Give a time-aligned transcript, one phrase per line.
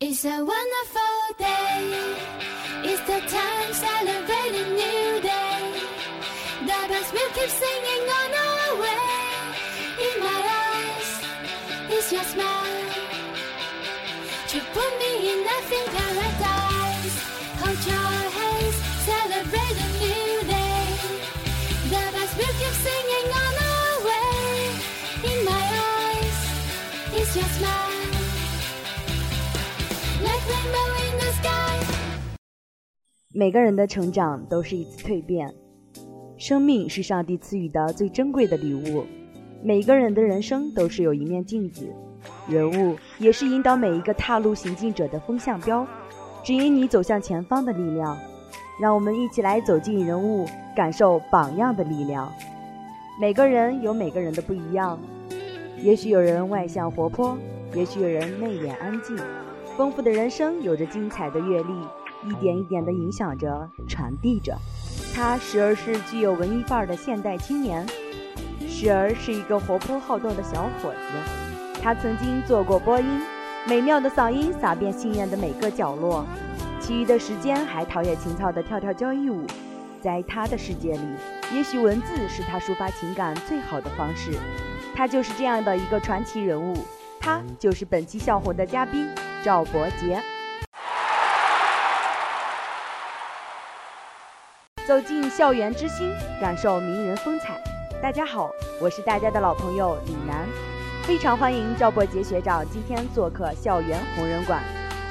[0.00, 2.16] It's a wonderful day.
[2.82, 5.80] It's the time celebrating new day.
[6.62, 9.06] The bells will keep singing on our way.
[10.06, 11.10] In my eyes,
[11.90, 12.90] it's your smile.
[14.48, 17.16] To put me in nothing paradise.
[17.62, 18.76] Hold your hands,
[19.06, 20.86] celebrate a new day.
[21.88, 24.58] The bells will keep singing on our way.
[25.30, 26.38] In my eyes,
[27.14, 27.83] it's your smile.
[33.36, 35.52] 每个人的成长都是一次蜕变，
[36.38, 39.04] 生命是上帝赐予的最珍贵的礼物。
[39.62, 41.92] 每个人的人生都是有一面镜子，
[42.48, 45.84] 人物也是引导每一个踏路行进者的风向标，
[46.44, 48.16] 指引你走向前方的力量。
[48.80, 52.32] 让我们一起来走进人物，感受榜样的力量。
[53.20, 54.98] 每个人有每个人的不一样，
[55.82, 57.36] 也许有人外向活泼，
[57.74, 59.16] 也许有人内敛安静。
[59.76, 61.72] 丰富的人生有着精彩的阅历，
[62.28, 64.56] 一点一点地影响着、传递着。
[65.12, 67.84] 他时而是具有文艺范儿的现代青年，
[68.68, 71.80] 时而是一个活泼好动的小伙子。
[71.82, 73.20] 他曾经做过播音，
[73.66, 76.24] 美妙的嗓音洒遍信院的每个角落，
[76.78, 79.44] 其余的时间还陶冶情操地跳跳交谊舞。
[80.00, 81.02] 在他的世界里，
[81.52, 84.32] 也许文字是他抒发情感最好的方式。
[84.94, 86.76] 他就是这样的一个传奇人物，
[87.18, 89.08] 他就是本期笑红的嘉宾
[89.44, 90.18] 赵博杰。
[94.86, 97.62] 走进校园之心，感受名人风采。
[98.02, 98.48] 大家好，
[98.80, 100.48] 我是大家的老朋友李楠，
[101.02, 104.62] 非常欢迎赵博杰学长今天做客校园红人馆。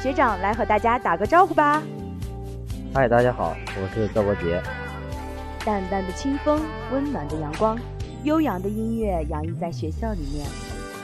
[0.02, 1.84] 学长来和大家打个招呼吧。
[2.92, 4.60] 嗨，大家好，我是赵博杰。
[5.64, 6.60] 淡淡的清风，
[6.92, 7.78] 温暖的阳光，
[8.24, 10.48] 悠扬的音乐洋溢在学校里面，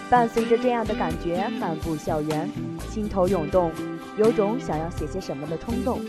[0.10, 2.50] 伴随着这样的感觉漫步校园，
[2.90, 3.72] 心头涌动，
[4.18, 6.00] 有种想要写些什么的冲动。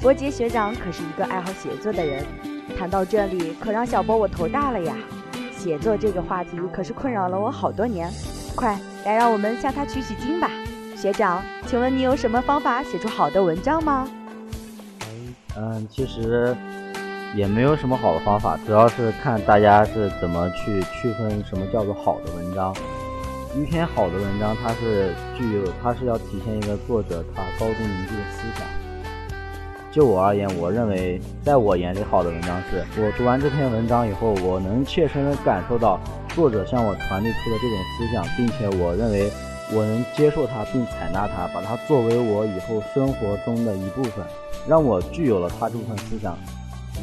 [0.00, 2.24] 伯杰学长可是一个爱好写作的人，
[2.78, 4.96] 谈到这里可让小波我头大了呀！
[5.56, 8.10] 写作这个话题可是困扰了我好多年，
[8.56, 10.50] 快来让我们向他取取经吧。
[10.96, 14.08] 学长，请问你有什么方法写出好的文章吗？
[15.56, 16.56] 嗯，其实
[17.36, 22.74] 也没有什么好的方法，主要是看大家是怎么去区分什么叫做好的文章。
[23.56, 28.66] 一篇好的文章，它是具有，它是要体现一个作者他高度凝聚的思想。
[29.92, 36.00] 就我而言，我认为，在我眼里，好的文章是我读完这篇文章以后，我能切身的感受到
[36.34, 39.30] 作者向我传递出的这种思想，并且我认为
[39.72, 44.24] 我能接受它并采纳它，把它作为我以后生活中的一部分，
[44.66, 46.36] 让我具有了它这部分思想。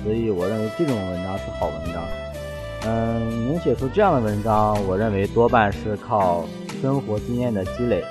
[0.04, 2.04] 所以，我认为这种文章是好文章。
[2.84, 6.46] 嗯，能写出这样的文章，我认为多半是靠
[6.82, 8.04] 生活经验的积累，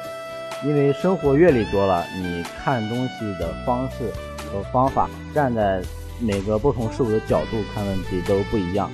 [0.65, 4.13] 因为生活阅历多了，你看东西的方式。
[4.53, 5.81] 和方法，站在
[6.19, 8.91] 每个不同事物的角度看问题都不一样，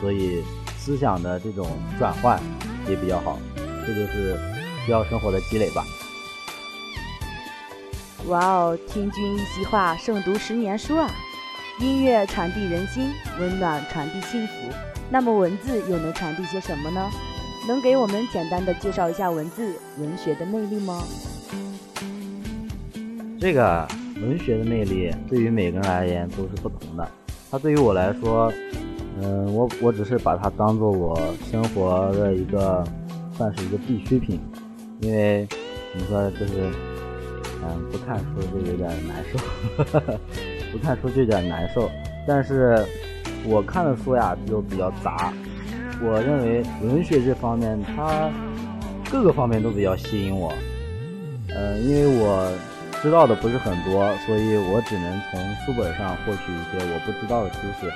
[0.00, 0.42] 所以
[0.76, 1.68] 思想的这种
[2.00, 2.42] 转换
[2.88, 3.38] 也比较好，
[3.86, 4.36] 这就是
[4.84, 5.84] 需要生活的积累吧。
[8.26, 11.08] 哇哦，听君一席话，胜读十年书啊！
[11.80, 14.52] 音乐传递人心，温暖传递幸福，
[15.10, 17.08] 那么文字又能传递些什么呢？
[17.66, 21.02] 能给我们简单的介绍一下文字文学的魅力吗？
[23.40, 23.88] 这个。
[24.20, 27.08] 文学的魅力对于每个人而言都是不同的。
[27.52, 28.52] 它对于我来说，
[29.22, 31.16] 嗯，我我只是把它当做我
[31.48, 32.84] 生活的一个，
[33.36, 34.40] 算是一个必需品。
[35.02, 35.46] 因为
[35.94, 36.68] 你说就是，
[37.62, 39.38] 嗯，不看书就有点难受，
[40.72, 41.90] 不看书就有点难受。
[42.26, 42.84] 但是
[43.44, 45.32] 我看的书呀就比较杂。
[46.02, 48.30] 我认为文学这方面，它
[49.10, 50.52] 各个方面都比较吸引我。
[51.48, 52.52] 嗯，因为我。
[53.00, 57.86] 知道的不是很多，所以我只能从书本上获取一些我不知道的知识，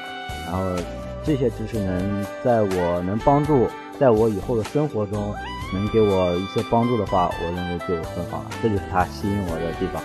[0.46, 0.80] 然后
[1.24, 3.66] 这些知识能在我能帮助，
[3.98, 5.34] 在我以后的生活中
[5.74, 8.50] 能给我一些帮助的话，我认为就很好了。
[8.62, 10.00] 这就是它吸引我的地方。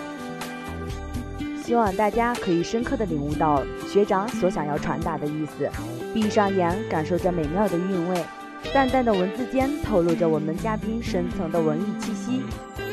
[1.68, 5.68] 希望大家可以深刻的领悟到学长所想要传达的意思。
[6.14, 8.24] 闭上眼，感受这美妙的韵味，
[8.72, 12.42] 淡淡的文字间透露着我们嘉宾深层的文艺气息。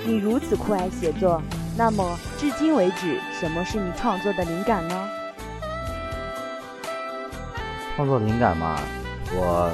[0.06, 1.42] 你如此酷爱写作。
[1.77, 5.07] 那么，至今为止，什么是你创作的灵感呢？
[7.95, 8.78] 创作灵感嘛，
[9.31, 9.71] 我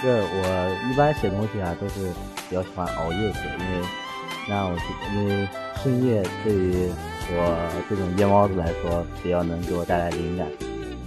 [0.00, 2.00] 这我一般写东西啊，都是
[2.48, 3.86] 比较喜欢熬夜写，因为
[4.48, 4.74] 那我
[5.14, 5.46] 因为
[5.82, 6.90] 深夜对于
[7.30, 10.46] 我这种夜猫子来说，比较能给我带来灵感。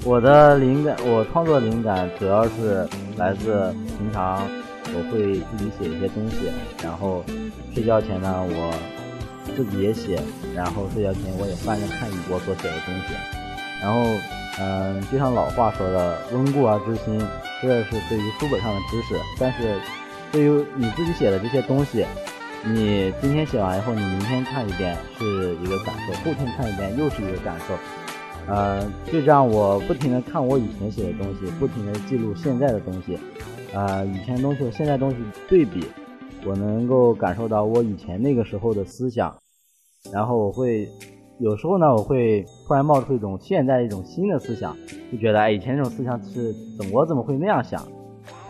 [0.03, 2.87] 我的灵感，我创作灵感主要是
[3.17, 4.47] 来自平常
[4.93, 6.51] 我会自己写一些东西，
[6.83, 7.23] 然后
[7.73, 8.73] 睡觉前呢，我。
[9.55, 10.21] 自己也写，
[10.55, 13.13] 然后睡觉前我也翻着看我所写的东西。
[13.81, 13.99] 然后，
[14.59, 17.19] 嗯，就像老话说的“温故而知新”，
[17.61, 19.19] 这是对于书本上的知识。
[19.37, 19.75] 但是，
[20.31, 22.05] 对于你自己写的这些东西，
[22.63, 27.73] 你今天写完以后，你明天看一遍是一个感受，后天看一遍又是一个感受。
[28.47, 33.17] 呃，就这样，我不停的看我以前写的东西，不停的记录现在的东西。
[33.73, 35.17] 呃，以前东西和现在东西
[35.47, 35.85] 对比，
[36.45, 39.35] 我能够感受到我以前那个时候的思想。
[40.13, 40.87] 然后我会
[41.39, 44.77] 有时候呢，我会突然冒出一种现在一种新的思想，
[45.11, 47.83] 就觉得哎，以前这种思想是怎么我怎么会那样想？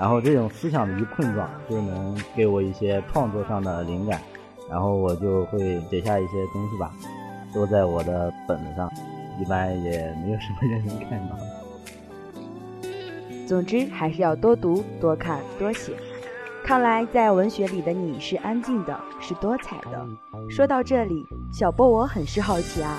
[0.01, 4.19] 然后这种思想的一碰撞，就能给我一些创作上的灵感。
[4.67, 6.91] 然后我就会写下一些东西吧，
[7.53, 8.91] 都在我的本子上。
[9.39, 11.37] 一般也没有什么人能看到。
[13.47, 15.93] 总之，还是要多读、多看、多写。
[16.63, 20.03] 看来，在文学里的你是安静的，是多彩的。
[20.49, 22.97] 说到这里，小波我很是好奇啊，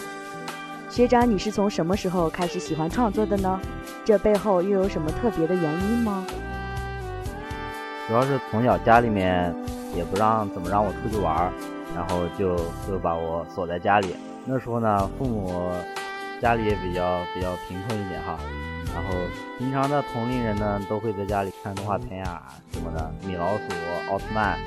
[0.88, 3.60] 学长，你是从什么时候开始喜欢创作的呢？
[4.04, 6.24] 这背后又有什么特别的原因吗？
[8.12, 9.54] 主要是从小家里面
[9.96, 11.50] 也不让怎么让我出去玩，
[11.96, 12.54] 然后就
[12.86, 14.14] 就把我锁在家里。
[14.44, 15.72] 那时候呢，父母。
[16.42, 18.36] 家里也比较比较贫困一点哈，
[18.92, 19.14] 然后
[19.58, 22.42] 平常的同龄人呢都会在家里看动画片呀
[22.72, 23.62] 什么的，米老鼠、
[24.10, 24.58] 奥特曼，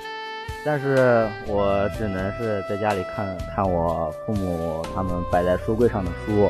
[0.63, 6.49] 但是我只能是在家里看看我父母他们摆在书柜上的书，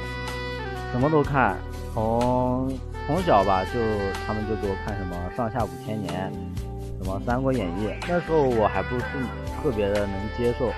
[0.91, 1.57] 什么都看，
[1.91, 2.71] 从
[3.07, 3.79] 从小吧就
[4.27, 6.31] 他们就给我看什么上下五千年，
[7.05, 9.05] 什么三国演义，那时候我还不是
[9.61, 10.71] 特别的能接受，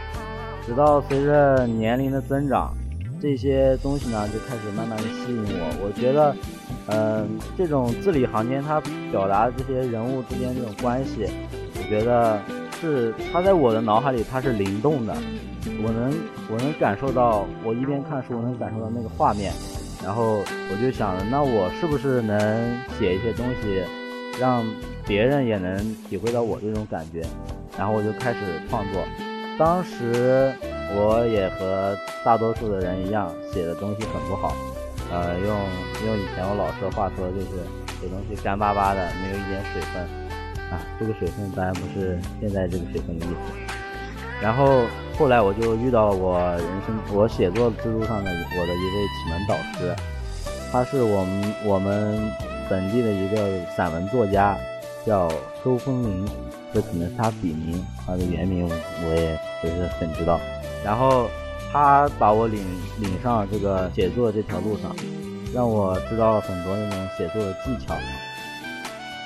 [0.66, 2.74] 直到随着年龄的增长。
[3.22, 5.88] 这些东西呢，就开始慢慢的吸引我。
[5.88, 6.36] 我觉得，
[6.88, 11.30] 嗯，这种字里行间，它表达这些人物之间这种关系，
[11.76, 12.38] 我觉得
[12.82, 15.16] 是它在我的脑海里它是灵动的。
[15.82, 16.14] 我能
[16.52, 19.54] 我能感受到，我一边看书，我能感受到那个画面。
[20.04, 22.38] 然后我就想着，那我是不是能
[23.00, 23.82] 写一些东西，
[24.40, 24.66] 让
[25.06, 27.22] 别人也能体会到我这种感觉？
[27.78, 28.40] 然后我就开始
[28.70, 29.04] 创作。
[29.58, 30.54] 当时。
[30.96, 34.56] 我也和大多数的人一样，写的东西很不好，
[35.12, 35.50] 呃，用
[36.08, 37.60] 用以前我老师的话说，就是
[38.00, 40.02] 写东西干巴巴的，没有一点水分，
[40.72, 43.36] 啊，这个水分当然不是现在这个水分的意思。
[44.42, 44.84] 然后
[45.20, 49.94] 后来我就遇到了我人生我写作之路上的我的一位启蒙导师，
[50.72, 52.18] 他是我们我们
[52.70, 54.58] 本地的一个散文作家，
[55.06, 55.30] 叫
[55.64, 56.26] 周风林，
[56.74, 60.40] 这可能是他笔名，他的原名我也不是很知道。
[60.84, 61.28] 然后
[61.72, 62.60] 他把我领
[63.00, 64.96] 领上这个写作这条路上，
[65.54, 67.96] 让我知道了很多那种写作的技巧。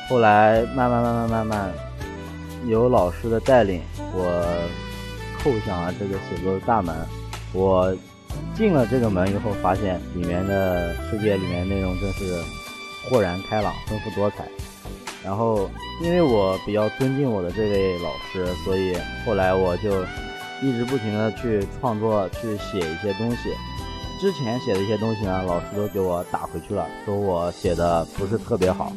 [0.10, 1.72] 后来慢慢慢慢慢慢，
[2.68, 3.82] 有老师的带领，
[4.14, 4.44] 我
[5.42, 6.96] 叩响了这个写作的大门。
[7.54, 7.96] 我
[8.56, 12.42] 进了这个门以后，发现里面的世界里面内容真是
[13.04, 14.48] 豁然开朗、丰富多彩。
[15.24, 15.70] 然后
[16.02, 18.96] 因为我比较尊敬我的这位老师，所以
[19.26, 19.90] 后来我就。
[20.64, 23.50] 一直不停的去创作，去写一些东西。
[24.20, 28.94] 之前写的一些东西呢，老师都给我打回去了，说我写的不是特别好。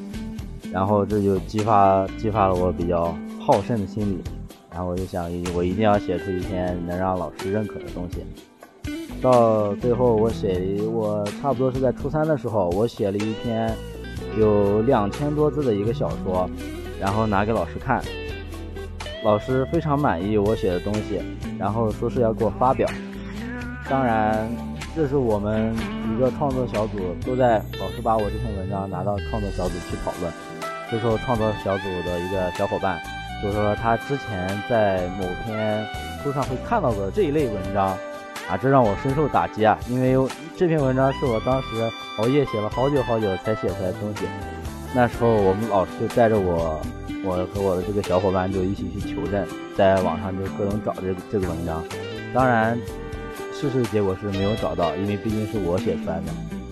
[0.71, 4.23] 然后这就激发激发了我比较好胜的心理。
[4.71, 5.25] 然后我就想，
[5.55, 8.23] 我一定要写出一篇能让老师认可的东西。
[9.23, 13.75] 到最后，我写我差不多是在初三的时候，我写了一篇
[14.38, 16.48] 有两千多字的一个小说，
[17.00, 18.03] 然后拿给老师看。
[19.24, 21.20] 老师非常满意我写的东西，
[21.58, 22.86] 然后说是要给我发表。
[23.88, 24.46] 当然，
[24.94, 25.74] 这是我们
[26.14, 27.62] 一个创作小组都在。
[27.81, 30.32] 老师把我这篇文章拿到创作小组去讨论。
[30.91, 33.00] 这时候，创作小组的一个小伙伴
[33.43, 35.86] 就说他之前在某篇
[36.22, 37.96] 书上会看到过这一类文章，
[38.48, 39.79] 啊，这让我深受打击啊！
[39.89, 40.17] 因为
[40.56, 41.67] 这篇文章是我当时
[42.19, 44.27] 熬夜写了好久好久才写出来的东西。
[44.94, 46.81] 那时候，我们老师就带着我。
[47.27, 51.82] 我和我的这个小伙伴就一起去求证，在网上就各种找这个这个文章，
[52.34, 52.79] 当然，
[53.51, 56.24] 事实结果是没有找到，因为毕竟是我写出来的，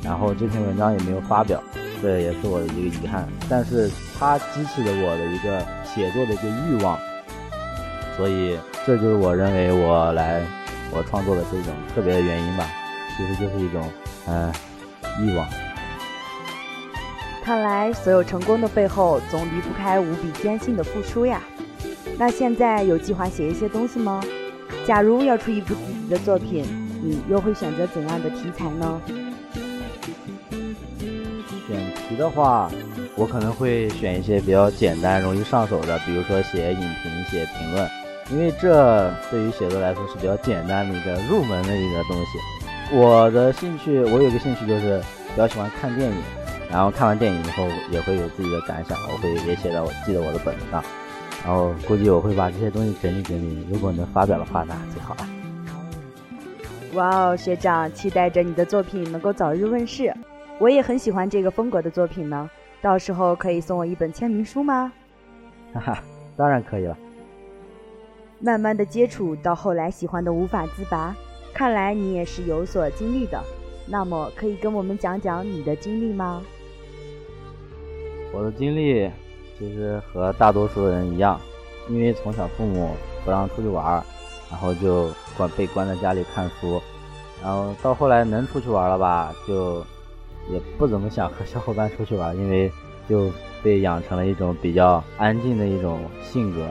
[0.05, 1.59] 然后这篇文章也没有发表，
[2.03, 3.27] 这也是我的一个遗憾。
[3.49, 6.99] 但是它激起了我的一个写作的一个欲望，
[8.19, 10.43] 所以这就是我认为我来
[10.95, 12.69] 我创作的这种特别的原因吧，
[13.17, 13.91] 其实就是一种
[14.27, 14.53] 呃
[15.21, 15.47] 欲望。
[17.43, 21.41] 看来，所有成功的背后总离不开无比艰辛的付出呀。
[22.19, 24.23] 那现在有计划写一些东西吗？
[24.87, 26.65] 假如要出一部自己的作品，
[27.03, 29.01] 你又会选择怎样的题材呢？
[31.67, 32.71] 选题的话，
[33.17, 37.89] 我可能会选一些比较简单、容易上手的，比如说写影评、写评论。
[38.33, 42.97] 因为这对于写作来说是比较简单的一个入门的一个东西。
[42.97, 44.99] 我的兴趣，我有个兴趣就是
[45.29, 46.17] 比较喜欢看电影，
[46.71, 50.83] 然后看完电影以后也会有自己的感想，我会也写到我记得我的本子上，
[51.45, 55.29] 然后估计我会把这些东西整理整理，如果能发表的话那最好了。
[56.95, 60.13] 哇哦，学长，期待着你的作品能够早日问世。
[60.59, 62.49] 我也很喜欢这个风格的作品呢，
[62.81, 64.91] 到时候可以送我一本签名书吗？
[65.75, 65.99] 哈哈，
[66.37, 66.97] 当然可以了。
[68.43, 71.15] 慢慢的接触到后来喜欢的无法自拔，
[71.55, 73.41] 看来你也是有所经历的。
[73.87, 76.43] 那么可以跟我们讲讲你的经历吗？
[78.33, 79.09] 我的经历
[79.59, 81.41] 其实和大多数人一样，
[81.89, 82.91] 因为从小父母
[83.25, 84.03] 不让出去玩。
[84.51, 86.79] 然后就关被关在家里看书，
[87.43, 89.79] 然后到后来能出去玩了吧，就
[90.51, 92.71] 也不怎么想和小伙伴出去玩，因为
[93.09, 93.31] 就
[93.63, 96.69] 被养成了一种比较安静的一种性格。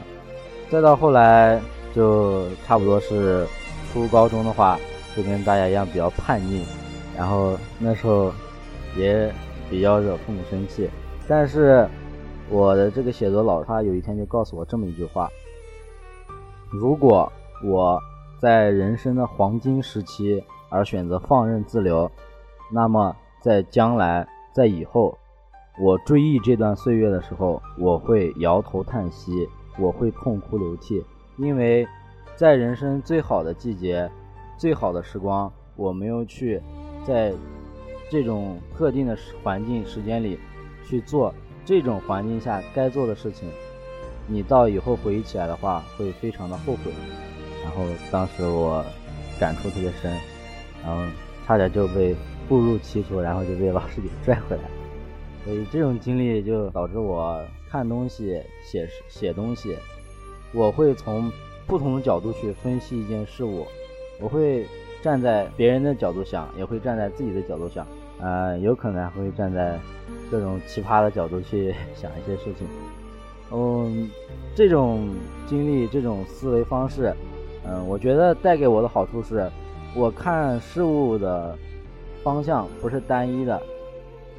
[0.72, 1.62] 再到后来，
[1.94, 3.46] 就差不多是
[3.92, 4.80] 初高中的话，
[5.14, 6.64] 就跟大家一样比较叛逆，
[7.18, 8.32] 然后那时候
[8.96, 9.30] 也
[9.70, 10.90] 比较惹父母生气。
[11.28, 11.86] 但是
[12.50, 15.30] 我的这个写作老师他有一天就告诉我这么一句话：
[16.70, 17.30] 如果
[17.66, 18.00] 我
[18.40, 22.10] 在人生的黄金时期而选择放任自流，
[22.72, 25.18] 那么在将来，在以后，
[25.82, 31.04] 我追忆这段岁月的时候，我会摇头叹息，我会痛哭流涕，
[31.38, 31.88] 因为
[32.36, 34.10] 在人生最好的季节、
[34.58, 36.62] 最好的时光，我没有去
[37.06, 37.34] 在
[38.10, 40.38] 这种特定的环境、时间里
[40.86, 41.34] 去做
[41.66, 43.50] 这种环境下该做的事情，
[44.28, 46.92] 你到以后回忆起来的话，会非常的后悔。
[47.64, 48.84] 然后当时我
[49.40, 50.12] 感触特别深，
[50.84, 51.04] 然后
[51.46, 52.16] 差点就被
[52.50, 54.64] 步入歧途，然后就被老师给拽回来。
[55.46, 59.78] 所以这种经历就导致我看东西、写写东西，
[60.54, 61.32] 我会从
[61.66, 63.66] 不同的角度去分析一件事物，
[64.20, 64.66] 我会
[65.02, 67.88] 站在别人的角度想，也会站在自己的角度想，
[68.20, 69.80] 呃，有可能还会站在
[70.30, 72.68] 各种奇葩的角度去 想一些事情。
[73.54, 74.10] 嗯，
[74.54, 75.08] 这种
[75.48, 77.14] 经历、这种思维方式。
[77.64, 79.50] 嗯，我觉得带给我的好处是，
[79.96, 81.58] 我看事物的
[82.22, 83.62] 方向不是单一的，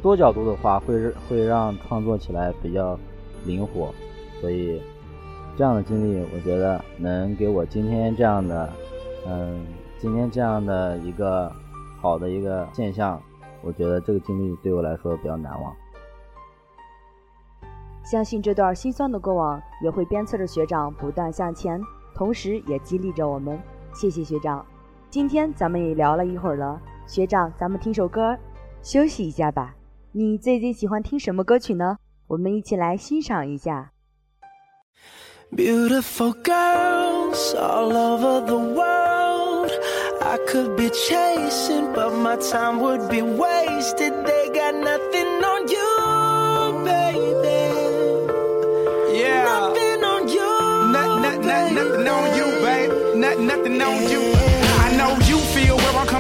[0.03, 2.99] 多角度的话会会让创作起来比较
[3.45, 3.93] 灵活，
[4.41, 4.81] 所以
[5.57, 8.73] 这样的经历，我觉得能给我今天这样的，
[9.27, 9.65] 嗯，
[9.99, 11.53] 今天这样的一个
[12.01, 13.21] 好的一个现象，
[13.63, 15.75] 我觉得这个经历对我来说比较难忘。
[18.05, 21.81] 相信这段心酸的过往也会鞭策着学长不断向前。
[22.15, 23.59] 同时也激励着我们，
[23.95, 24.65] 谢谢学长。
[25.09, 28.37] 今天咱们也聊了一会儿了，学长，咱们听首歌，
[28.83, 29.75] 休息一下吧。
[30.13, 31.97] 你最近喜欢听什么歌曲呢？
[32.32, 33.92] 我们一起来欣赏一下。
[51.74, 53.18] nothing on you, babe.
[53.18, 54.34] Nothing, nothing on you.
[54.34, 54.41] I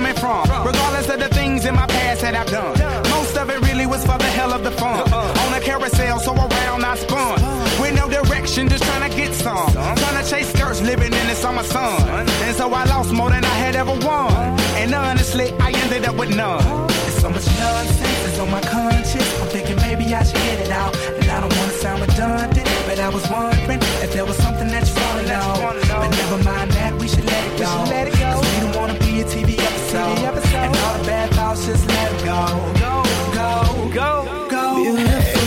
[0.02, 2.74] coming from, regardless of the things in my past that I've done.
[3.10, 5.00] Most of it really was for the hell of the fun.
[5.12, 5.46] Uh-uh.
[5.46, 7.38] On a carousel, so around I spun.
[7.38, 7.82] Uh-huh.
[7.82, 9.70] With no direction, just trying to get some.
[9.72, 12.28] Trying to chase skirts, living in the summer sun.
[12.46, 14.32] And so I lost more than I had ever won.
[14.32, 14.80] Uh-huh.
[14.80, 16.58] And honestly, I ended up with none.
[16.58, 16.86] Uh-huh.
[16.88, 19.40] There's so much nonsense is on my conscience.
[19.40, 20.96] I'm thinking maybe I should get it out.
[20.96, 24.86] And I don't wanna sound redundant, but I was wondering if there was something that
[24.86, 25.54] you wanna know.
[25.88, 27.72] But never mind that, we should let it go.
[28.18, 30.18] Cause we don't wanna be a TV episode.
[30.54, 32.42] And all the bad thoughts, just let it go.
[32.84, 35.41] Go, go, go, go.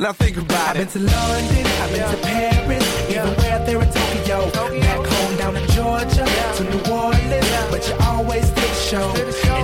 [0.00, 0.86] Now think about it.
[0.86, 4.48] I've been to London, I've been to Paris, even way out there in Tokyo.
[4.78, 6.24] Back home down in Georgia,
[6.54, 9.57] to New Orleans, but you always did show.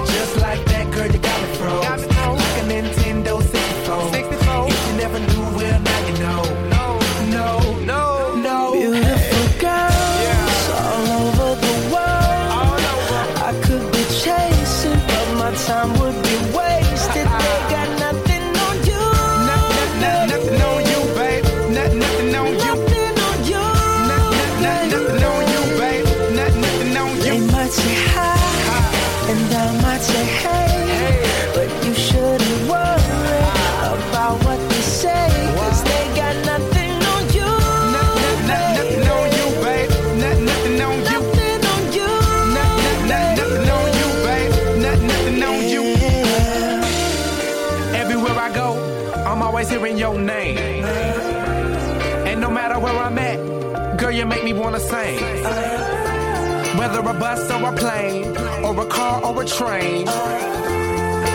[56.84, 60.04] Whether a bus or a plane, or a car or a train.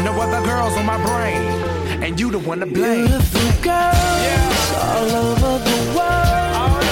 [0.06, 1.42] No other girls on my brain,
[2.04, 3.08] and you the one to blame.
[3.08, 6.84] Beautiful girls all over the world.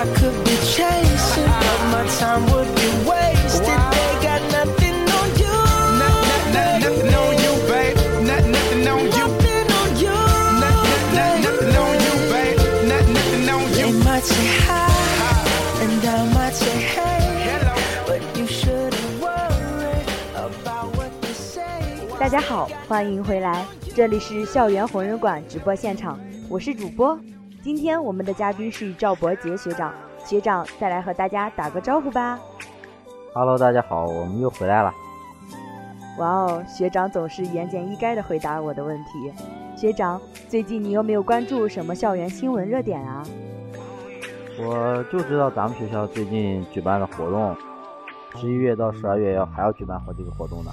[0.00, 3.66] I could be chasing, but my time would be wasted.
[3.66, 5.56] They got nothing on you.
[5.98, 7.96] Not, not, not, nothing on you, babe.
[8.28, 9.26] Not, nothing on you.
[9.26, 10.14] Nothing on you.
[10.62, 12.58] Not, not, not, nothing on you, babe.
[12.90, 14.04] Not, nothing on They you.
[14.04, 14.77] might say hi,
[22.28, 26.20] 大家好，欢迎回来，这里是校园红人馆直播现场，
[26.50, 27.18] 我是主播。
[27.62, 29.94] 今天我们的嘉宾是赵博杰学长，
[30.26, 32.38] 学长再来和大家打个招呼吧。
[33.32, 34.92] Hello，大家好，我们又回来了。
[36.18, 39.32] 哇哦，学长总是言简意赅的回答我的问题。
[39.74, 40.20] 学长，
[40.50, 43.22] 最近你有没有关注什么校园新闻热点啊？
[44.60, 47.56] 我就知道咱们学校最近举办的活动，
[48.36, 50.70] 十一月到十二月要还要举办好几个活动呢，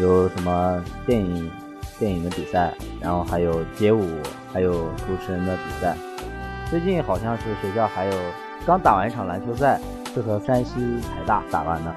[0.00, 1.50] 有什么电影
[1.98, 4.08] 电影的比赛，然后还有街舞，
[4.50, 5.94] 还有主持人的比赛。
[6.70, 8.12] 最近好像是学校还有
[8.64, 9.78] 刚打完一场篮球赛，
[10.14, 11.94] 是和山西财大打完的。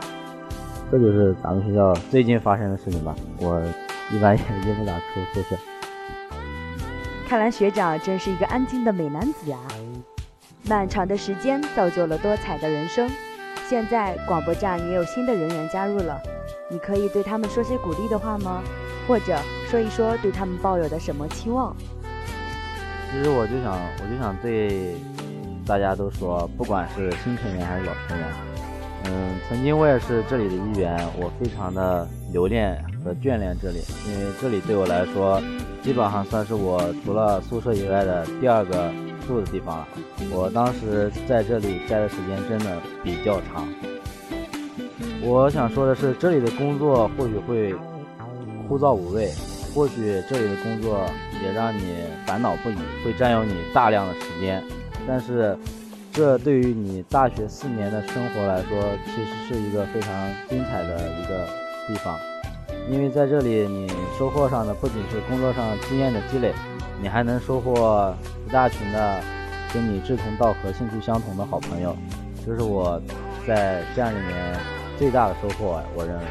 [0.92, 3.16] 这就是咱们学校最近发生的事情吧。
[3.40, 3.62] 我
[4.12, 5.56] 一般也认不了出宿舍。
[7.28, 9.60] 看来学长真是一个安静的美男子啊！
[10.66, 13.10] 漫长的时间造就了多彩的人生，
[13.68, 16.22] 现在广播站也有新的人员加入了，
[16.74, 18.64] 你可以对他们说些鼓励的话吗？
[19.08, 19.38] 或者
[19.70, 21.76] 说一说对他们抱有的什么期望？
[23.12, 24.96] 其实我就想，我就想对
[25.68, 28.28] 大家都说，不管是新成员还是老成员，
[29.06, 35.40] 嗯，曾经我也是这里的一员，我非常的留恋和眷恋这里，因为这里对我来说，
[35.84, 38.92] 基本上算是我除了宿舍以外的第二个
[39.28, 39.88] 住的地方了。
[40.32, 43.68] 我当时在这里待的时间真的比较长。
[45.26, 47.74] 我想说的是，这里的工作或许会
[48.68, 49.32] 枯燥无味，
[49.74, 51.00] 或许这里的工作
[51.42, 54.62] 也让你烦恼不已，会占用你大量的时间，
[55.08, 55.58] 但是
[56.12, 60.12] 这对于你大学四年的生活来说，其实是一个非常
[60.50, 61.48] 精彩的一个
[61.88, 62.20] 地方，
[62.90, 66.52] 因为在这里你收获上的不仅是工作上经验的积累，
[67.02, 68.14] 你还能收获
[68.46, 69.22] 一大群的
[69.74, 71.96] 跟你志同道合、兴趣相同的好朋友，
[72.46, 73.02] 就是我
[73.48, 74.60] 在站里面
[74.98, 76.24] 最大的收获，我认为。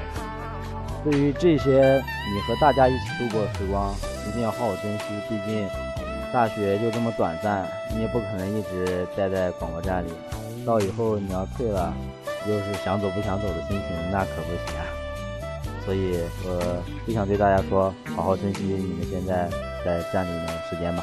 [1.05, 3.93] 对于这些你和大家一起度过的时光，
[4.29, 5.05] 一定要好好珍惜。
[5.29, 5.69] 毕竟
[6.33, 10.11] 大学就这么短暂，你也不可能一直待在广播站里。
[10.65, 11.93] 到以后你要退了，
[12.47, 14.87] 又是想走不想走的心情，那可不行啊。
[15.85, 19.49] 所以我就想对大家说，好好珍惜你们现在
[19.85, 21.03] 在站里的时间吧。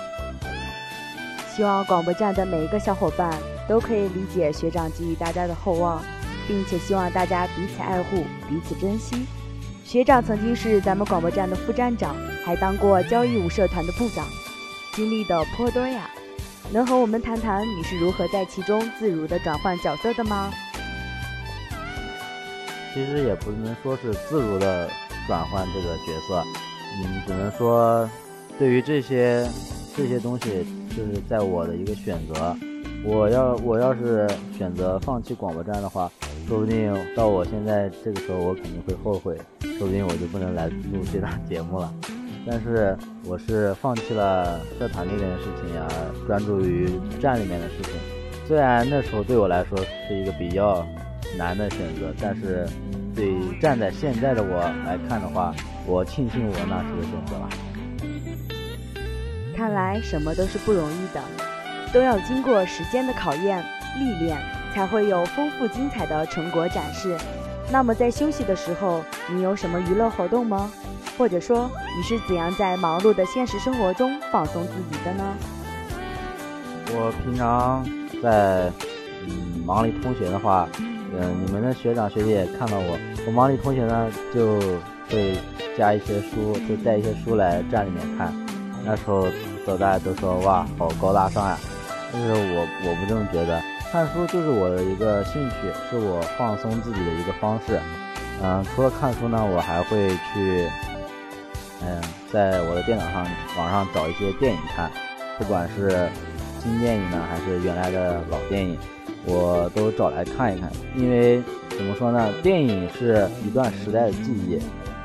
[1.54, 6.02] 希望广播站的每一个小伙伴都可以理解学长给予大家的厚望，
[6.50, 9.28] 并且希望大家彼此爱护、彼此珍惜。
[9.86, 14.26] 学长曾经是咱们广播站的副站长，还当过交谊舞社团的部长，
[14.94, 16.10] 经历的颇多呀。
[16.72, 20.52] 能和我们谈谈你是如何在其中自如地转换角色的吗？
[22.96, 24.90] 其实也不能说是自如的
[25.28, 26.44] 转换这个角色，
[26.98, 28.10] 嗯，只能说
[28.58, 29.48] 对于这些
[29.96, 30.66] 这些东西，
[30.98, 32.58] 就是在我的一个选择。
[33.06, 36.12] 我要我要是选择放弃广播站的话，
[36.50, 39.38] 说不定到我现在这个时候，我肯定会后悔，
[39.78, 41.94] 说不定我就不能来录这档节目了。
[42.48, 45.88] 但是我是放弃了社团里面的事情呀，
[46.26, 46.90] 专注于
[47.22, 47.94] 站里面的事情。
[48.48, 50.84] 虽然那时候对我来说是一个比较
[51.38, 52.68] 难的选择，但是
[53.16, 53.32] 对
[53.62, 55.54] 站在现在的我来看的话，
[55.86, 57.48] 我庆幸我那时的选择了。
[59.56, 61.22] 看来什么都是不容易的，
[61.94, 63.64] 都要经过时间的考验、
[64.00, 64.36] 历练，
[64.74, 67.18] 才会有丰富精彩的成果展示。
[67.72, 70.72] 那么在休息的时候，你有什么娱乐活动吗？
[71.18, 75.24] 或者说你是怎样在忙碌的现实生活中放松自己的呢？
[76.92, 77.86] 我平常
[78.24, 78.72] 在
[79.28, 84.60] 嗯忙里通闲的话，嗯，你们的学长学姐也看到我，我忙里通闲呢就
[85.10, 85.38] 会
[85.78, 88.34] 加一些书，就带一些书来站里面看。
[88.86, 89.28] 那时候
[89.68, 91.58] 都大家都说哇，好高大上呀，
[92.14, 95.56] 但是我我不这么觉得，看书就是我的一个兴趣，
[95.90, 97.80] 是我放松自己的一个方式。
[98.44, 100.70] 嗯，除了看书呢，我还会去，
[101.82, 102.00] 嗯，
[102.32, 103.26] 在我的电脑上
[103.58, 104.92] 网上找一些电影看，
[105.40, 106.08] 不管是
[106.62, 108.78] 新电影呢，还是原来的老电影，
[109.26, 110.72] 我都找来看一看。
[110.96, 114.60] 因为怎么说呢，电影是一段时代的记忆，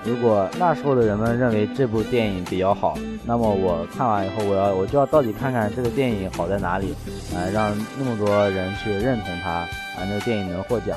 [0.05, 6.95] 如果那时候的人们认为这部电影比较好，那么我看完以后，我要我就要到底看看这个电影好在哪里，
[7.35, 9.69] 啊，让那么多人去认同它，啊，
[10.01, 10.97] 那个电影能获奖。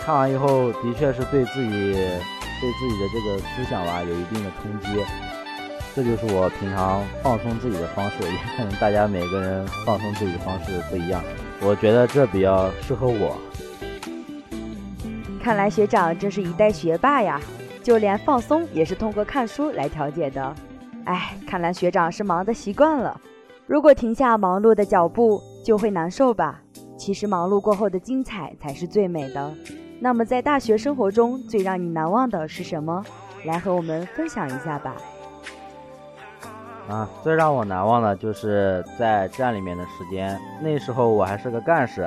[0.00, 5.04] 看完以后，的确是对自己对自己的这个思想吧有一定的冲击。
[5.96, 11.20] 这就是我平常放松自己的方式，也可能大家每个人放松自己的方式不一样。
[11.60, 13.36] 我觉得这比较适合我。
[15.42, 17.40] 看来学长真是一代学霸呀！
[17.88, 20.54] 就连放松也是通过看书来调节的。
[21.06, 23.18] 哎，看来学长是忙得习惯了。
[23.66, 26.60] 如果停下忙碌的脚步，就会难受吧？
[26.98, 29.54] 其实忙碌过后的精彩才是最美的。
[30.00, 33.02] 那么在大学生活中最让你难忘的是什么？
[33.46, 34.94] 来和我们分享一下吧。
[36.90, 40.38] 啊，最让我难忘的就是在站里面的时间。
[40.60, 42.06] 那时候我还是个干事，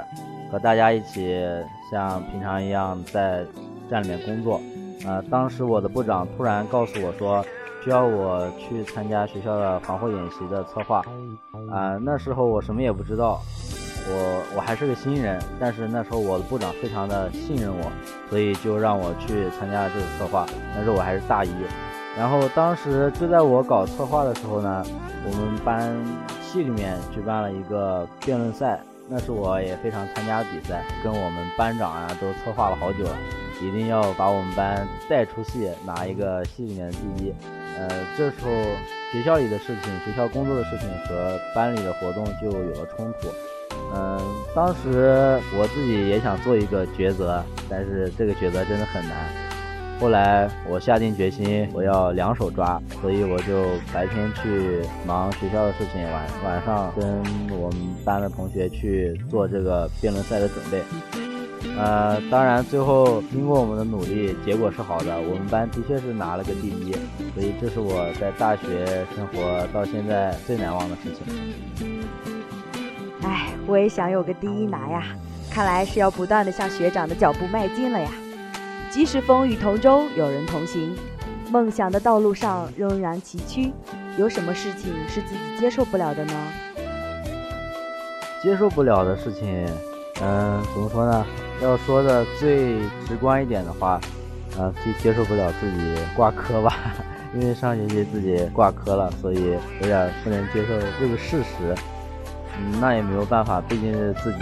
[0.51, 1.43] 和大家一起
[1.89, 3.43] 像平常一样在
[3.89, 4.61] 站里面工作。
[5.05, 7.43] 呃，当时我的部长突然告诉我说，
[7.83, 11.03] 需要我去参加学校的防护演习的策划。
[11.71, 13.41] 啊，那时候我什么也不知道，
[14.07, 15.41] 我我还是个新人。
[15.59, 17.91] 但是那时候我的部长非常的信任我，
[18.29, 20.45] 所以就让我去参加这个策划。
[20.75, 21.49] 那时候我还是大一，
[22.17, 24.83] 然后当时就在我搞策划的时候呢，
[25.25, 25.97] 我们班
[26.41, 33.15] 系里面举办了一个辩论赛，那是我也非常参加比赛，跟我们班长啊都策划了好久了。
[33.61, 37.33] 一定要把我们班带出戏，拿一个系里面的第一。
[37.77, 38.51] 呃，这时候
[39.11, 43.29] 学校里的事情、学校工作的事情和班里的活动就有了冲突。
[43.93, 44.19] 嗯，
[44.55, 49.17] 当时我自己也想做一个抉择，但是这个抉择真的很难。
[49.99, 57.05] 后来我下定决心，我要两手抓，所以我就白天去忙学校的事情，晚晚上跟
[57.57, 60.81] 我们班的同学去做这个辩论赛的准备。
[61.77, 65.19] 呃，当然，最后经过我们的努力，结果是好的。
[65.19, 66.91] 我们班的确是拿了个第一，
[67.33, 72.03] 所以这是我在大学生活到现在最难忘的事情。
[73.23, 75.03] 哎，我也想有个第一拿呀！
[75.49, 78.09] 看来是要不断的向学长的脚步迈进了呀。
[78.89, 80.95] 即使风雨同舟，有人同行，
[81.51, 83.71] 梦想的道路上仍然崎岖。
[84.17, 86.33] 有什么事情是自己接受不了的呢？
[88.41, 89.65] 接受不了的事情，
[90.21, 91.25] 嗯，怎么说呢？
[91.61, 94.01] 要说的最直观一点的话，
[94.57, 96.75] 呃，最接受不了自己挂科吧，
[97.35, 101.75] 因为上学期自己挂科了，所以有点不能接受这个事实。
[102.57, 104.39] 嗯，那也没有办法，毕竟是自己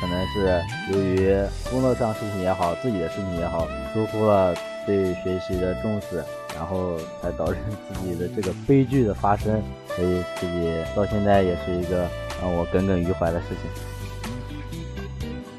[0.00, 0.60] 可能是
[0.92, 4.52] 由于工作上事情也好，自己的事情也好，疏忽了
[4.84, 6.22] 对学习的重视，
[6.54, 7.56] 然后才导致
[7.88, 9.62] 自己的这个悲剧的发生，
[9.94, 12.06] 所以自己到现在也是一个
[12.42, 13.70] 让我耿耿于怀的事情。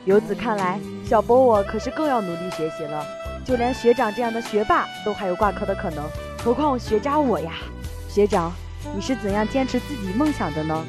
[0.05, 0.79] 由此看来。
[1.07, 3.05] 小波，我可是更要努力学习了。
[3.45, 6.03] 就连学长这样的学霸都还有挂科的可能，
[6.43, 7.53] 何况学渣我呀？
[8.09, 8.51] 学长，
[8.93, 10.85] 你是怎样坚持自己梦想的呢？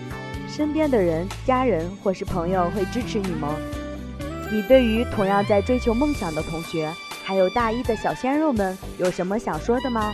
[0.48, 3.54] 身边的人、家人或是朋友会支持你吗？
[4.50, 6.92] 你对于同样在追求梦想的同学，
[7.24, 10.12] 还有大一的小鲜肉们，有什么想说的吗？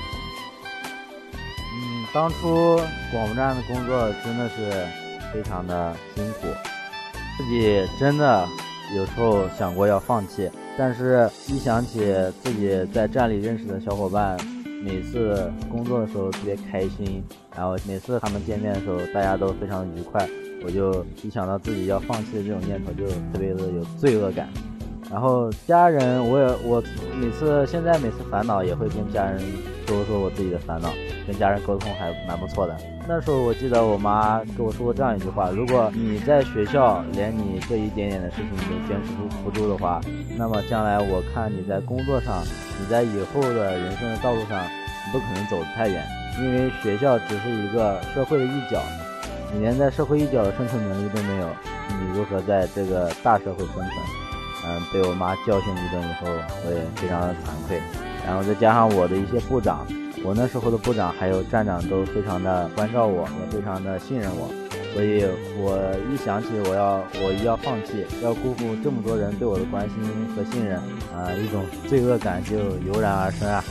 [1.33, 2.77] 嗯，当初
[3.11, 4.87] 广播站的工作真的是
[5.33, 6.41] 非常的辛苦，
[7.39, 8.47] 自己真的。
[8.95, 14.37] 有时候想过要放弃，但是一想起自己在站里认识的小伙伴，
[14.85, 17.23] 每次工作的时候特别开心，
[17.57, 20.29] 然后每次他们见面的时候大家都非常愉快，
[20.65, 24.49] 我就一想到自己要放弃的这种念头，就特别的有罪恶感。
[25.15, 26.83] 然后家人，我也我
[27.15, 29.39] 每次现在每次烦恼也会跟家人
[29.87, 30.91] 说说我自己的烦恼，
[31.25, 32.77] 跟家人沟通还蛮不错的。
[33.07, 40.01] 那时候我记得我妈跟我说过这样一句话：如果你在学校连你这一点点的事情都坚持不不住的话，
[40.37, 42.43] 那么将来我看你在工作上，
[42.81, 46.05] 你在以后的人生的道路上，你不可能走得太远，
[46.41, 48.83] 因为学校只是一个社会的一角，
[49.55, 51.47] 你连在社会一角的生存能力都没有，
[52.01, 54.24] 你如何在这个大社会生存？
[54.67, 56.27] 嗯，被我妈教训一顿以后，
[56.65, 57.81] 我也非常的惭愧。
[58.27, 59.87] 然后再加上我的一些部长，
[60.25, 64.49] 我那时候的部长还有站长都非常的关照我，也非常的信任我。
[64.95, 65.27] 所以
[65.59, 65.77] 我
[66.09, 69.99] 一想起我要我一要放弃，要辜负这么多人对我的关心
[70.35, 70.79] 和信任，
[71.13, 73.63] 啊，一种罪恶感就油然而生啊。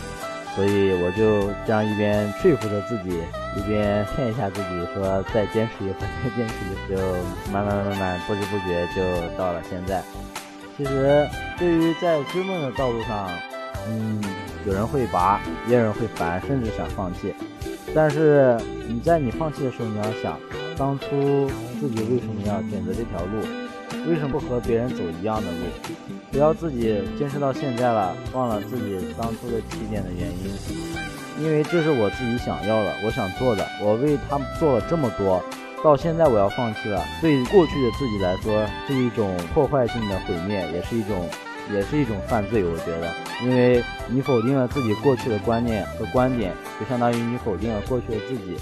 [0.53, 3.17] 所以我就这样一边说服着自己，
[3.57, 9.01] 一边骗一下自己，说再坚持一会儿，再坚持一会儿，就慢慢慢慢不知不觉就
[9.35, 10.03] 到了现在。
[10.75, 13.29] 其实，对于在追梦的道路上，
[13.87, 14.19] 嗯，
[14.65, 17.33] 有人会拔，也有人会烦，甚至想放弃。
[17.93, 18.57] 但是
[18.87, 20.39] 你在你放弃的时候，你要想，
[20.75, 21.47] 当初
[21.79, 23.47] 自己为什么要选择这条路？
[24.09, 25.59] 为什么不和别人走一样的路？
[26.31, 30.51] 不要自己坚持到现在了，忘了自己当初的起点的原因。
[31.39, 35.43] 因为这是我自己想要的，我想做的，我为他们做了这么多，
[35.83, 41.27] 到现在我要放弃了，对过去的自己来说是一种破坏性的毁灭，也是一种，
[41.73, 42.63] 也是一种犯罪。
[42.63, 43.11] 我觉得，
[43.43, 48.55] 因为你否定了自己过去的观念和观点，就相当于你否定了过去的自己。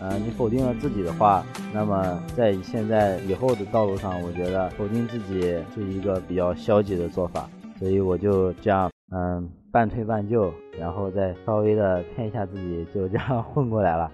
[0.00, 5.40] 呃，你否定了自己的话，那么在现在以后的道路上，我觉得否定自己
[5.74, 14.08] 是一个比较消极的做法，所以我就这样，嗯，半推半就，然后再稍微的骗一下自己，就这样混过来了。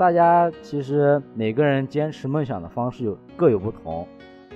[0.00, 4.08] 大家其实每个人坚持梦想的方式有各有不同，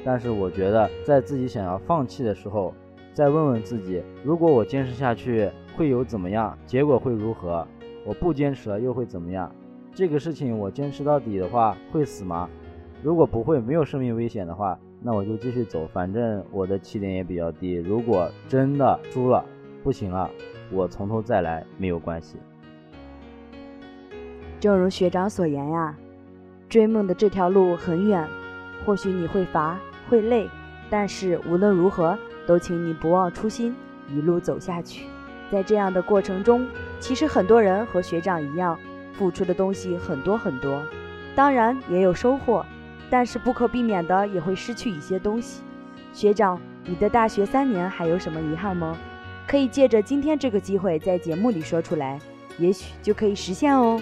[0.02, 2.72] 但是我觉得在自己想要放弃的时候，
[3.12, 7.68] 再问问自己，如果我坚持下去会有怎么样，结果会如何？
[8.07, 9.54] 我不坚持了又会怎么样？
[9.92, 12.48] 这个事情我坚持到底的话会死吗？
[13.02, 17.74] 如果不会，没有生命危险的话，那我就继续走，反正我的起点也比较低。
[17.74, 19.44] 如果真的输了，
[19.83, 20.30] 不行了，
[20.72, 22.38] 我从头再来没有关系。
[24.64, 25.94] 正如学长所言呀，
[26.70, 28.27] 追梦的这条路很远，
[28.83, 30.48] 或许你会乏会累，
[30.88, 33.77] 但是无论如何，都请你不忘初心，
[34.09, 35.05] 一路走下去。
[35.53, 36.66] 在这样的过程中，
[36.98, 38.79] 其实很多人和学长一样。
[39.12, 40.83] 付出的东西很多很多，
[41.35, 42.64] 当然也有收获，
[43.11, 45.62] 但是不可避免的也会失去一些东西。
[46.14, 48.96] 学长，你的大学三年还有什么遗憾吗？
[49.46, 52.18] 可以借着今天这个机会在节目里说出来，
[52.57, 54.00] 也许就可以实现哦。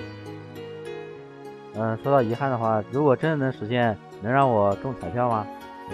[1.75, 5.47] 嗯，说到遗憾的话，如果真的能实现，能让我中彩票吗？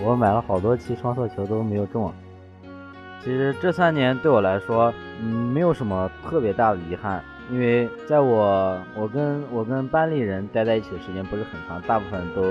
[0.05, 2.13] 我买了好多期双色球都没有中。
[3.21, 7.23] 其实这三年对我来说，嗯，没有什么特别大的遗憾。
[7.51, 12.43] 因为在我我跟我跟班里人待在一起的时间不是很长，大部分都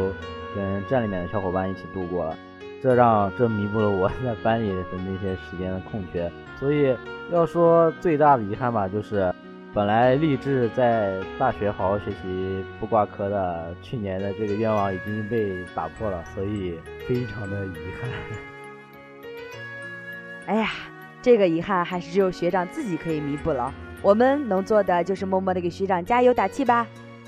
[0.56, 2.36] 跟站里面的小伙伴一起度过了，
[2.82, 6.32] 这让这弥补了我在班里的那些时间的空缺。
[6.60, 6.98] 所以
[7.32, 9.32] 要说最大的遗憾吧，就是
[9.78, 18.10] 本来立志在大学好好学习不挂科的去年的这个愿望已经被打破了，所以非常的遗憾。
[20.48, 20.68] 哎呀，
[21.22, 23.72] 这个遗憾还是只有学长自己可以弥补了。
[24.02, 26.88] 我们能做的就是默默的给学长加油打气吧。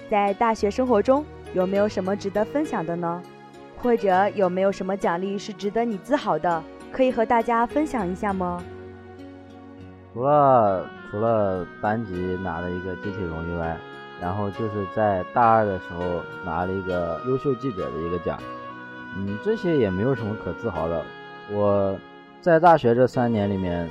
[0.10, 3.22] 在大学生活中，有没有什么值得分享的呢？
[3.78, 6.64] 或者有没有什么奖励是值得你自豪的？
[6.92, 8.60] 可以和大家分享一下吗？
[10.12, 13.78] 除了除了班级拿了一个集体荣誉外，
[14.22, 18.38] 然后就是在大二的时候拿了一个优秀记者的一个奖。
[19.18, 21.02] 嗯，这些也没有什么可自豪的。
[21.52, 21.98] 我
[22.42, 23.90] 在大学这三年里面，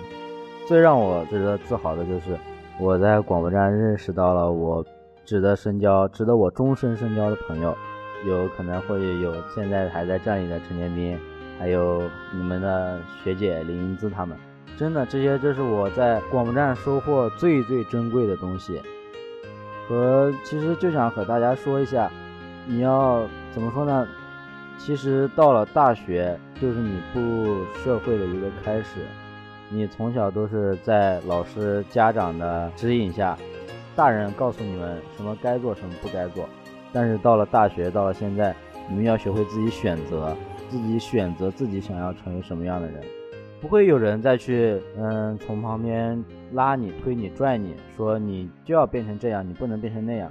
[0.67, 2.39] 最让我值得自豪的就是。
[2.81, 4.87] 我在广播站认识到了我
[5.25, 7.77] 值得深交、值得我终身深交的朋友，
[8.25, 11.19] 有可能会有现在还在站里的陈建斌，
[11.59, 12.01] 还有
[12.33, 14.39] 你们的学姐林英姿他们。
[14.79, 18.81] 真的，这些就是我在广播站收获最最珍贵的东西。
[19.89, 22.09] 和其实就想和大家说一下，
[22.65, 24.07] 你要怎么说呢？
[24.79, 29.05] 其实到了大学，就是你步入社会的一个开始。
[29.69, 33.37] 你从小都是在老师、家长的指引下，
[33.97, 36.49] 大人告诉你们什么该做，什么不该做。
[36.93, 38.55] 但是到了大学，到了现在，
[38.89, 40.37] 你们要学会自己选择，
[40.69, 43.03] 自己选择自己想要成为什么样的人，
[43.61, 50.31] 不会有人再去嗯从旁边拉你、推你、拽你，说你就要变成这样，你不能变成那样。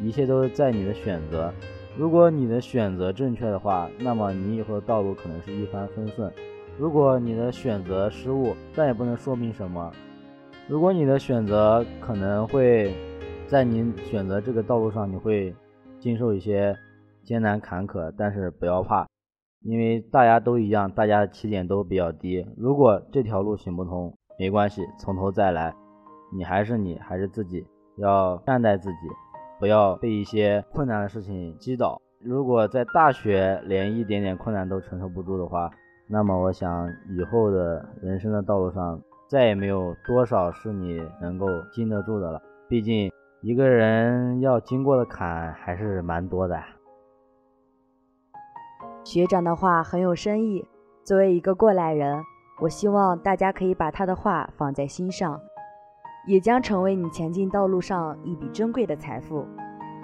[0.00, 1.52] 一切都是在你的选择。
[1.96, 6.30] 如果你的选择正确的话，那么你以后的道路可能是一帆风顺。
[6.78, 9.90] 如果你的选择失误，但也不能说明什么。
[10.68, 12.94] 如果你的选择可能会
[13.48, 15.52] 在你选择这个道路上，你会
[15.98, 16.76] 经受一些
[17.24, 19.07] 艰难坎坷，但是不要怕，
[19.62, 22.46] 因为大家都一样，大家的起点都比较低。
[22.56, 25.74] 如果这条路行不通，没关系，从头再来。
[26.32, 27.66] 你还是你，还是自己，
[27.96, 28.96] 要善待自己，
[29.58, 32.00] 不要被一些困难的事情击倒。
[32.20, 35.70] 如果在大学连一点点困难都承受不住的话，
[36.08, 42.40] 那么，我想以后的人生的道路上，再也没有多少是你能够经得住的了。
[42.68, 43.10] 毕竟，
[43.42, 46.56] 一个人要经过的坎还是蛮多的。
[49.08, 50.62] 学长的话很有深意，
[51.02, 52.22] 作为一个过来人，
[52.60, 55.40] 我希望大家可以把他的话放在心上，
[56.26, 59.46] 也将成为你前进道路上一笔珍贵的财富。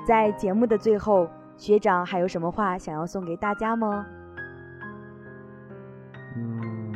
[0.07, 4.07] 在节目的最后，学长还有什么话想要送给大家吗？
[6.39, 6.91] 嗯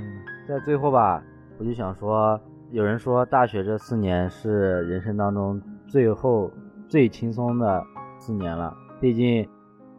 [0.48, 1.22] 在最后吧，
[1.58, 2.40] 我就想说，
[2.70, 6.50] 有人说大学这四年是人生当中最后
[6.88, 7.84] 最轻松的
[8.18, 8.74] 四年了。
[8.98, 9.46] 毕竟，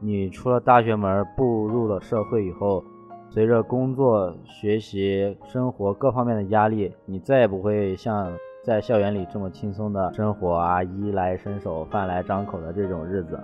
[0.02, 2.84] 你出了大学门，步入了社会以后，
[3.30, 8.32] 随着工作、学习、生活各方面的压力，你再也不会像
[8.64, 13.38] 在校园里这么轻松的生活啊，衣来伸手、饭来张口的这种日子。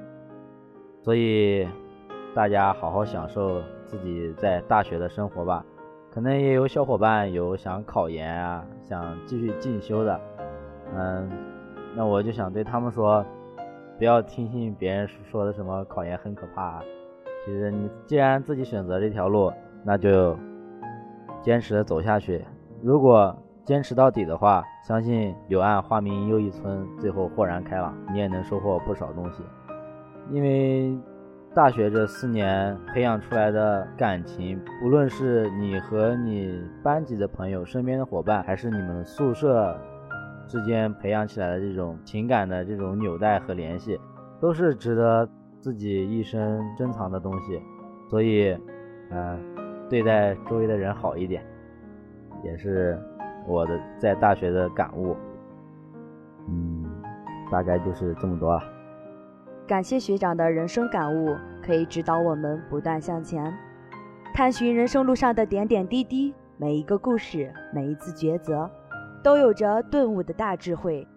[1.02, 1.68] 所以，
[2.34, 5.64] 大家好好享受自己在大学的生活吧。
[6.10, 10.18] 可能也有小伙伴有想考研啊，想继续进修的，
[10.96, 11.30] 嗯，
[11.94, 13.26] 那我就想对他们说，
[13.98, 16.82] 不要听信别人说的什么考研很可怕。
[17.46, 19.52] 其实你既然自己选择这条路，
[19.84, 20.38] 那就
[21.42, 22.44] 坚持的走下去。
[22.82, 29.44] 如果坚持到底的话，相信柳暗花明又一村，最后豁然开朗，你也能收获不少东西。
[30.32, 30.98] 因为
[31.54, 39.80] 大学这四年培养出来的感情，无论是你和你班级的朋友、身边的伙伴，还是你们宿舍
[40.48, 44.00] 之间培养起来的这种情感的这种纽带和联系，
[44.40, 45.28] 都是值得
[45.60, 47.62] 自己一生珍藏的东西。
[48.10, 48.56] 所以，
[49.10, 49.38] 呃，
[49.90, 51.44] 对待周围的人好一点，
[52.44, 52.98] 也是
[53.48, 55.16] 我的在大学的感悟。
[56.48, 56.86] 嗯，
[57.52, 58.62] 大概就是这么多了。
[59.68, 63.52] 感谢学长的人生感悟，可以指导我们不断向前，
[64.34, 66.34] 探寻人生路上的点点滴滴。
[66.58, 68.70] 每一个故事，每一次抉择，
[69.26, 71.08] 都有着顿悟的大智慧，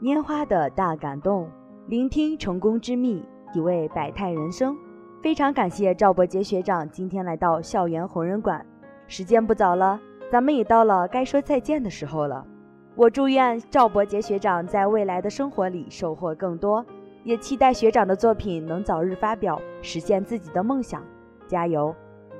[0.00, 1.50] 拈花的大感动。
[1.88, 4.76] 聆听成功之秘，体味百态人生。
[5.20, 8.64] 非常感谢赵伯杰学长今天来到校园红人馆。
[9.08, 9.98] 时间不早了，
[10.30, 12.46] 咱们也到了该说再见的时候了。
[12.94, 16.86] 我祝愿赵伯杰学长在未来的生活里收获更多。
[17.24, 21.02] 也期待学长的作品能早日发表，实现自己的梦想，
[21.48, 21.92] 加油！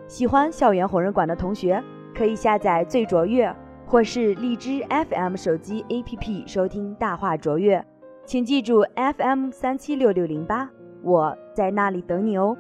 [0.07, 1.83] 喜欢校园红人馆的同学
[2.15, 3.53] 可以下载最卓越
[3.91, 7.85] 或是荔枝 FM 手机 APP 收听大话卓越，
[8.25, 10.71] 请记住 FM 三七六六零八，
[11.03, 12.57] 我在那里等你哦。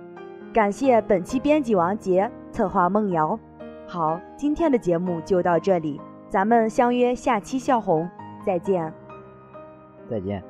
[0.52, 3.38] 感谢本期编辑王杰，策划梦瑶。
[3.86, 8.10] 好，今天的节目就到这里，咱们相约下期笑红，
[8.44, 8.92] 再见。
[10.10, 10.49] 再见。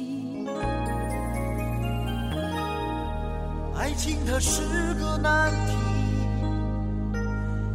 [3.91, 4.61] 爱情它是
[4.93, 5.73] 个难题，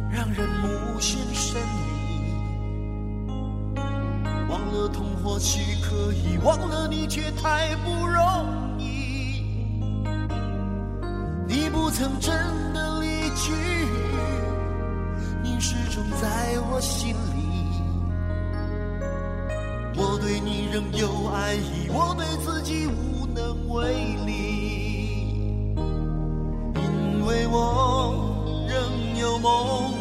[0.09, 0.67] 让人目
[0.99, 2.33] 眩神迷。
[4.49, 9.43] 忘了痛或许可以，忘了你却太不容易。
[11.47, 12.33] 你不曾真
[12.73, 13.53] 的离去，
[15.43, 17.17] 你始终在我心里。
[19.95, 24.46] 我对你仍有爱意，我对自己无能为力。
[27.51, 28.13] 我
[28.67, 29.93] 仍有梦，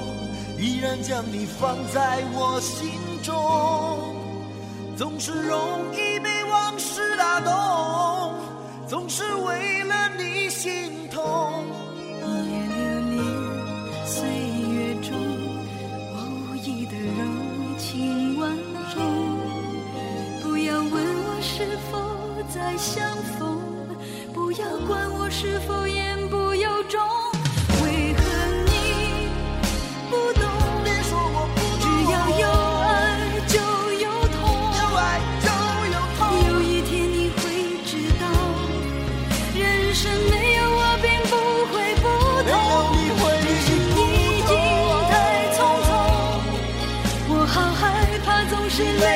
[0.59, 2.91] 依然将你放在我心
[3.23, 3.35] 中，
[4.97, 5.59] 总是容
[5.93, 8.35] 易被往事打动，
[8.89, 11.65] 总是为了你心痛。
[12.21, 12.77] 一夜流
[13.11, 14.29] 连岁
[14.75, 15.17] 月中，
[16.13, 16.17] 我
[16.51, 17.23] 无意的柔
[17.79, 18.51] 情万
[18.95, 18.97] 种。
[20.43, 21.99] 不要问我是否
[22.53, 23.59] 再相逢，
[24.33, 27.16] 不要管我是否言不由衷。
[48.87, 49.16] you.